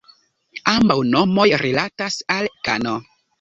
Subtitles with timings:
[0.71, 2.97] Ambaŭ nomoj rilatas al "kano".